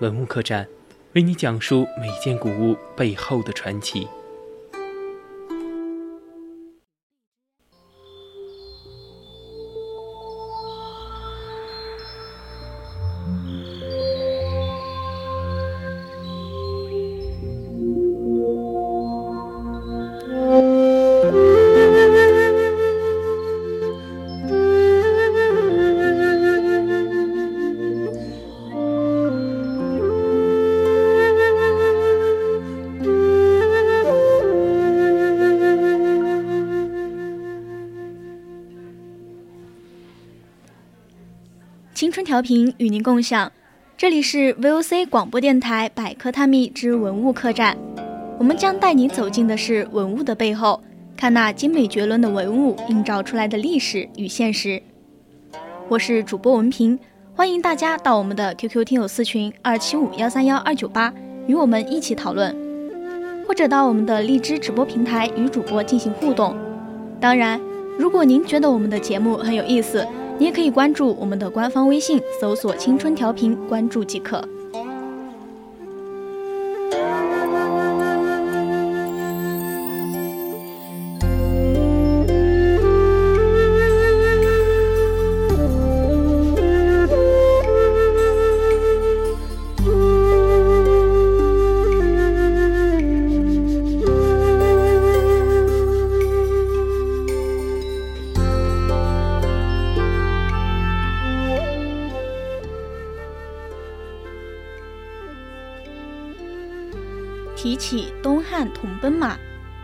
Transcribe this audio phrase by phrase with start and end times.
[0.00, 0.68] 文物客栈，
[1.14, 4.06] 为你讲述每件古物背后的传奇。
[42.08, 43.52] 青春调频与您共享，
[43.94, 47.76] 这里是 VOC 广播电台百科探秘之文物客栈。
[48.38, 50.82] 我们将带你走进的是文物的背后，
[51.18, 54.82] 看那精美绝伦的文物映照出来的历史与现实。
[55.86, 56.98] 我是主播文平，
[57.34, 61.12] 欢迎大家到我们的 QQ 听友四群二七五幺三幺二九八
[61.46, 62.56] 与我们一起讨论，
[63.46, 66.56] 或者到我们的荔枝直播平台与主播进行互动。
[67.20, 67.60] 当然，
[67.98, 74.40] 如果您觉得我们的节目很有意思，你也可以关注我们的官方微信，搜索“青春调频”，关注即可。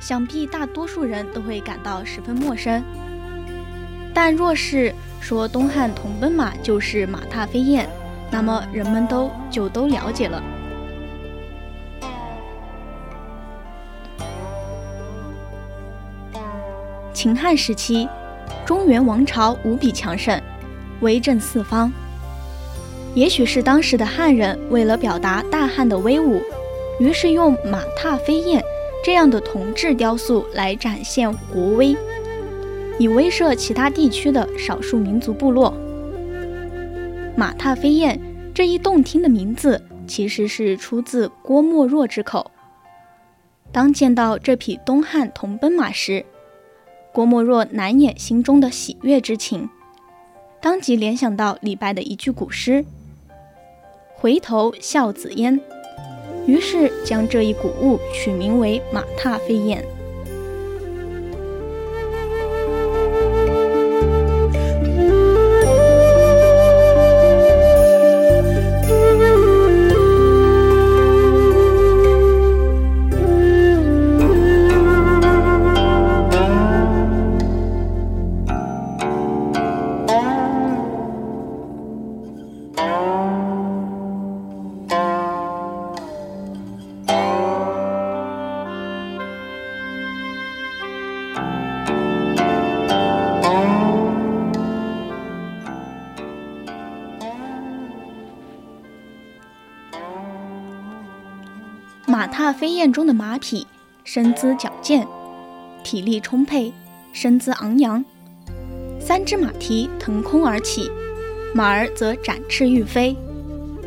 [0.00, 2.82] 想必大多数人都会感到十分陌生。
[4.12, 7.88] 但若是说东汉铜奔马就是马踏飞燕，
[8.30, 10.42] 那么人们都就都了解了。
[17.12, 18.08] 秦汉时期，
[18.64, 20.40] 中原王朝无比强盛，
[21.00, 21.92] 威震四方。
[23.14, 26.40] 也许是当时的汉人为了表达大汉的威武。
[26.98, 28.62] 于是用马踏飞燕
[29.02, 31.96] 这样的铜制雕塑来展现国威，
[32.98, 35.72] 以威慑其他地区的少数民族部落。
[37.34, 38.20] 马踏飞燕
[38.52, 42.50] 这一动听的名字，其实是出自郭沫若之口。
[43.72, 46.26] 当见到这匹东汉铜奔马时，
[47.12, 49.70] 郭沫若难掩心中的喜悦之情，
[50.60, 52.84] 当即联想到李白的一句古诗
[54.14, 55.58] ：“回头笑紫烟。”
[56.46, 59.84] 于是将这一古物取名为马踏飞燕。
[102.10, 103.64] 马踏飞燕中的马匹
[104.02, 105.06] 身姿矫健，
[105.84, 106.72] 体力充沛，
[107.12, 108.04] 身姿昂扬。
[108.98, 110.90] 三只马蹄腾空而起，
[111.54, 113.16] 马儿则展翅欲飞。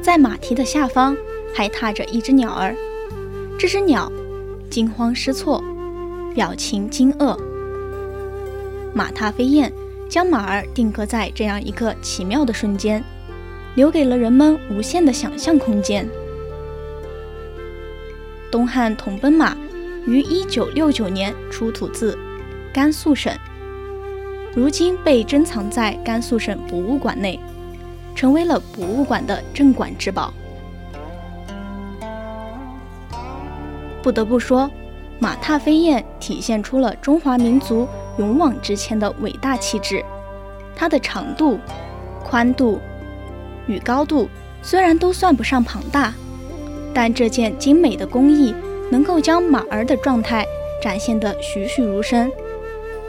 [0.00, 1.14] 在马蹄的下方
[1.54, 2.74] 还踏着一只鸟儿，
[3.58, 4.10] 这只鸟
[4.70, 5.62] 惊慌失措，
[6.34, 7.38] 表情惊愕。
[8.94, 9.70] 马踏飞燕
[10.08, 13.04] 将马儿定格在这样一个奇妙的瞬间，
[13.74, 16.08] 留给了人们无限的想象空间。
[18.50, 19.56] 东汉铜奔马
[20.06, 22.16] 于一九六九年出土自
[22.72, 23.32] 甘肃省，
[24.54, 27.40] 如今被珍藏在甘肃省博物馆内，
[28.14, 30.32] 成为了博物馆的镇馆之宝。
[34.02, 34.70] 不得不说，
[35.18, 37.88] 马踏飞燕体现出了中华民族
[38.18, 40.04] 勇往直前的伟大气质。
[40.76, 41.58] 它的长度、
[42.22, 42.80] 宽度
[43.66, 44.28] 与高度
[44.62, 46.14] 虽然都算不上庞大。
[46.96, 48.54] 但这件精美的工艺
[48.90, 50.46] 能够将马儿的状态
[50.82, 52.32] 展现得栩栩如生，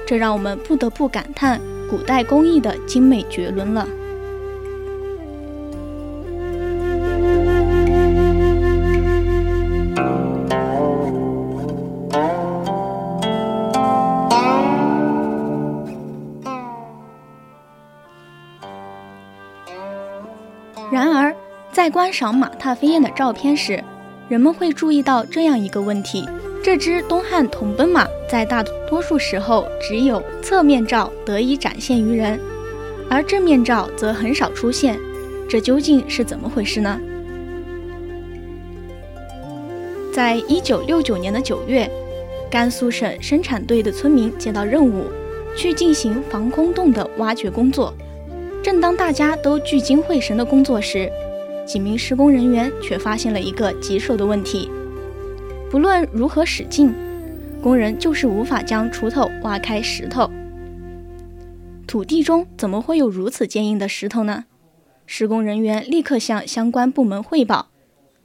[0.06, 3.88] 这让我们不得不感叹古代工艺的精美绝伦了。
[21.88, 23.82] 在观赏马踏飞燕的照片时，
[24.28, 26.28] 人们会注意到这样一个问题：
[26.62, 32.38] 这只东汉铜奔马在大多数时候只有侧面照得以展现于人，
[33.10, 35.00] 而正面照则很少出现。
[35.48, 37.00] 这究竟是怎么回事呢？
[40.12, 41.90] 在一九六九年的九月，
[42.52, 45.06] 甘肃省生产队的村民接到任务，
[45.56, 47.94] 去进行防空洞的挖掘工作。
[48.62, 51.10] 正当大家都聚精会神的工作时，
[51.68, 54.72] 几名施工人员却发现了一个棘手的问题：
[55.70, 56.94] 不论如何使劲，
[57.62, 60.32] 工人就是无法将锄头挖开石头。
[61.86, 64.46] 土地中怎么会有如此坚硬的石头呢？
[65.06, 67.68] 施工人员立刻向相关部门汇报。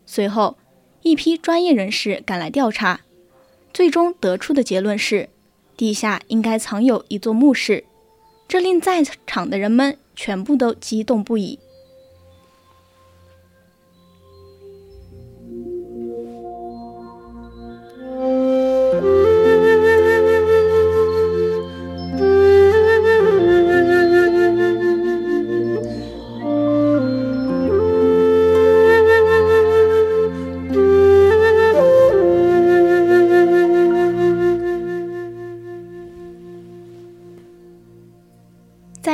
[0.06, 0.56] 随后，
[1.02, 3.00] 一批专业人士赶来调查，
[3.74, 5.28] 最终得出的结论是，
[5.76, 7.84] 地下应该藏有一座墓室。
[8.46, 9.98] 这令在场的人们。
[10.14, 11.58] 全部都激动不已。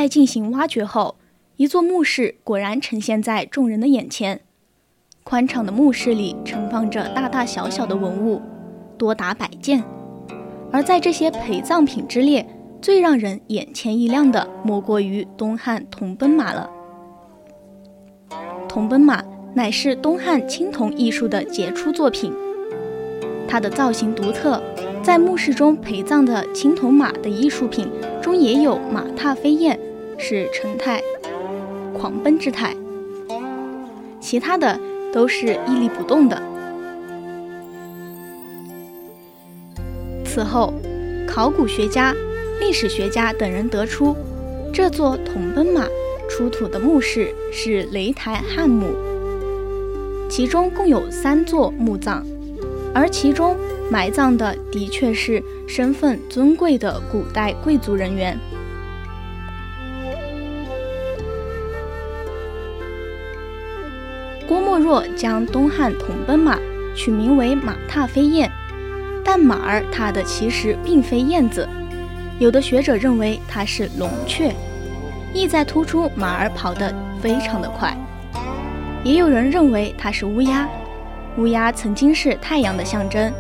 [0.09, 1.17] 进行挖掘后，
[1.57, 4.41] 一座墓室果然呈现在众人的眼前。
[5.23, 8.41] 宽敞的墓室里盛放着大大小小的文物，
[8.97, 9.85] 多达百件。
[10.73, 12.47] 而在这些陪葬品之列，
[12.81, 16.71] 最让人眼前一亮的，莫过于东汉铜奔马了。
[18.69, 19.23] 铜奔马
[19.55, 22.33] 乃是东汉青铜艺术的杰出作品，
[23.49, 24.63] 它的造型独特，
[25.03, 27.91] 在墓室中陪葬的青铜马的艺术品
[28.23, 29.79] 中也有马踏飞燕。
[30.19, 31.01] 是成态
[31.97, 32.75] 狂奔之态，
[34.21, 34.79] 其他的
[35.13, 36.43] 都是屹立不动的。
[40.25, 40.75] 此后，
[41.27, 42.15] 考古学家、
[42.61, 44.15] 历史学家等人得出，
[44.73, 45.87] 这座铜奔马
[46.29, 48.95] 出土的墓室是雷台汉墓，
[50.29, 52.23] 其中共有三座墓葬，
[52.93, 53.57] 而其中
[53.91, 58.39] 埋葬的的确是身份尊贵的古代贵族人员。
[64.49, 66.59] 郭沫若将东汉铜奔马
[66.97, 68.51] 取名为马踏飞燕，
[69.23, 71.69] 但马儿踏的其实并非燕子，
[72.39, 74.51] 有的学者认为它是龙雀，
[75.35, 77.91] 意在突出马儿跑得非常的快；
[79.05, 80.67] 也有人认为它是乌鸦，
[81.37, 83.31] 乌鸦曾经是太阳的象征。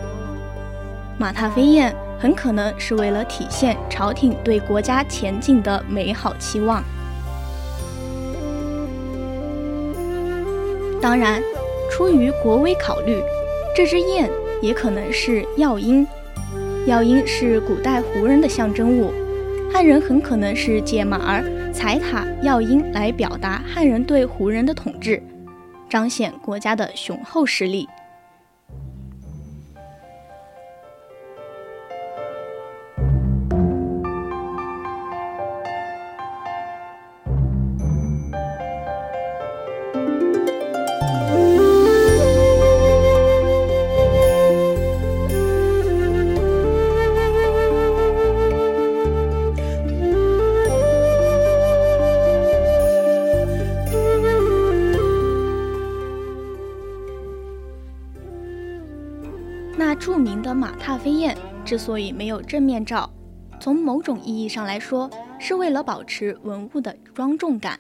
[1.17, 6.85] 马踏飞燕很可能是为了体现朝廷对国家前进的美好期望。
[11.00, 11.43] 当然，
[11.90, 13.23] 出于国威考虑，
[13.75, 14.28] 这只雁
[14.61, 16.07] 也可能是药鹰。
[16.87, 19.12] 药鹰是古代胡人的象征物，
[19.73, 25.23] 汉人很可能是借马儿、踩塔、药鹰来表达汉人对胡人的统治，
[25.88, 27.87] 彰显国家的雄厚实力。
[59.99, 63.11] 著名的马踏飞燕之所以没有正面照，
[63.61, 67.78] 从某种意义上来说，是为了保持文物的庄重感。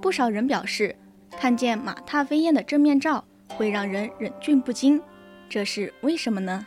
[0.00, 0.96] 不少人表示，
[1.30, 3.24] 看见马踏飞燕的正面照
[3.56, 5.00] 会让人忍俊不禁，
[5.48, 6.66] 这是为什么呢？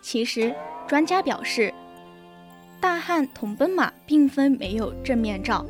[0.00, 0.52] 其实。
[0.92, 1.72] 专家表示，
[2.78, 5.64] 大汉铜奔马并非没有正面照，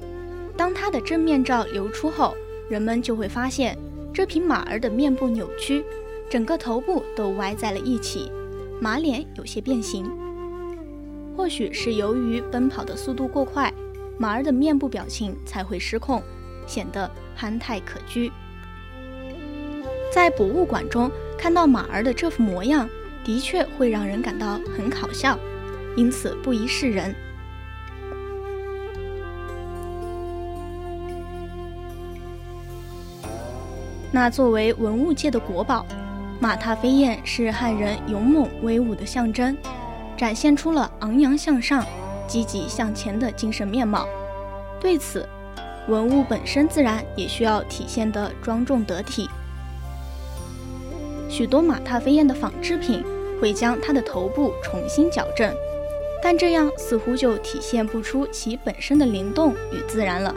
[0.56, 2.34] 当它的正面照流出后，
[2.68, 3.78] 人们就会发现
[4.12, 5.84] 这匹马儿的面部扭曲，
[6.28, 8.32] 整个头部都歪在了一起，
[8.80, 10.10] 马脸有些变形。
[11.36, 13.72] 或许是由于奔跑的速度过快，
[14.18, 16.20] 马儿的面部表情才会失控，
[16.66, 18.28] 显得憨态可掬。
[20.12, 22.90] 在博物馆中看到马儿的这副模样，
[23.24, 25.38] 的确会让人感到很搞笑，
[25.96, 27.14] 因此不宜示人。
[34.10, 35.86] 那作为文物界的国宝，
[36.38, 39.56] 马踏飞燕是汉人勇猛威武的象征，
[40.16, 41.82] 展现出了昂扬向上、
[42.26, 44.06] 积极向前的精神面貌。
[44.78, 45.26] 对此，
[45.88, 49.30] 文物本身自然也需要体现得庄重得体。
[51.32, 53.02] 许多马踏飞燕的仿制品
[53.40, 55.50] 会将它的头部重新矫正，
[56.22, 60.36] 但这样似乎就体现不出其本身的灵动与自然了。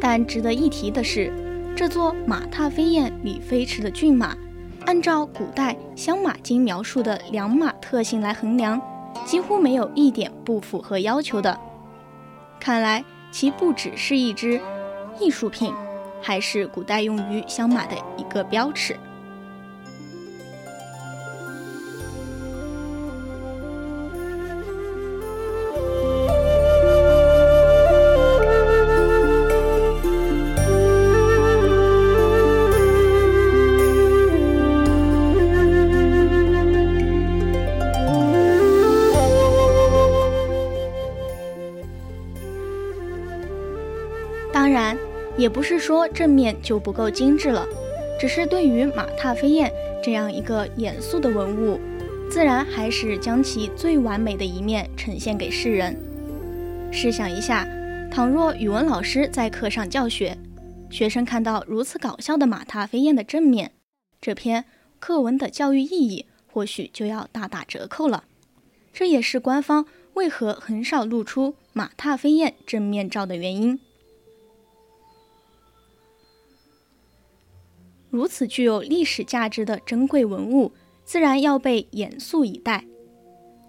[0.00, 1.32] 但值得一提的是，
[1.76, 4.36] 这座马踏飞燕里飞驰的骏马，
[4.84, 8.82] 按照古代《相马经》描述的良马特性来衡量，
[9.24, 11.56] 几乎没有一点不符合要求的。
[12.58, 14.60] 看来，其不只是一只
[15.20, 15.72] 艺术品，
[16.26, 18.96] 还是古代用于相马的一个标尺。
[44.52, 44.98] 当然
[45.36, 47.66] 也不是说正面就不够精致了，
[48.18, 49.70] 只是对于马踏飞燕
[50.02, 51.78] 这样一个严肃的文物，
[52.30, 55.96] 自然还是将其最完美的一面呈现给世人。
[56.90, 57.66] 试想一下，
[58.10, 60.38] 倘若语文老师在课上教学，
[60.90, 63.72] 学生看到如此搞笑的马踏飞燕的正面，
[64.20, 64.64] 这篇
[64.98, 68.24] 课文的教育意义或许就要大打折扣了。
[68.92, 73.78] 这也是官方为何很少露出马踏飞燕正面照的原因。
[78.16, 80.72] 如此具有历史价值的珍贵文物，
[81.04, 82.82] 自然要被严肃以待。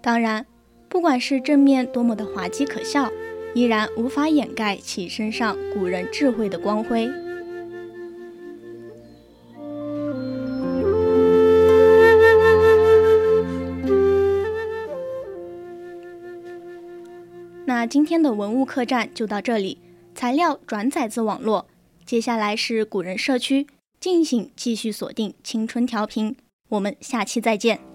[0.00, 0.46] 当然，
[0.88, 3.10] 不管是正面多么的滑稽可笑，
[3.54, 7.06] 依然无法掩盖其身上古人智慧的光辉。
[17.66, 19.78] 那今天的文物客栈就到这里，
[20.14, 21.66] 材料转载自网络。
[22.06, 23.66] 接下来是古人社区。
[24.00, 26.36] 敬请继续锁定青春调频，
[26.68, 27.87] 我们下期再见。